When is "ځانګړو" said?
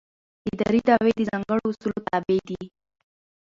1.29-1.69